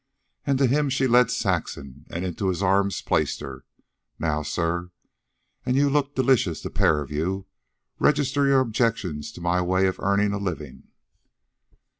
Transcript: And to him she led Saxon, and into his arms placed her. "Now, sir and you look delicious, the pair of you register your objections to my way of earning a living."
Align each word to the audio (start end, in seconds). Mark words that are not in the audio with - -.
And 0.47 0.57
to 0.57 0.65
him 0.65 0.89
she 0.89 1.05
led 1.05 1.29
Saxon, 1.29 2.07
and 2.09 2.25
into 2.25 2.49
his 2.49 2.63
arms 2.63 3.03
placed 3.03 3.39
her. 3.41 3.65
"Now, 4.17 4.41
sir 4.41 4.89
and 5.63 5.77
you 5.77 5.91
look 5.91 6.15
delicious, 6.15 6.63
the 6.63 6.71
pair 6.71 7.01
of 7.03 7.11
you 7.11 7.45
register 7.99 8.47
your 8.47 8.61
objections 8.61 9.31
to 9.33 9.41
my 9.41 9.61
way 9.61 9.85
of 9.85 9.99
earning 9.99 10.33
a 10.33 10.39
living." 10.39 10.87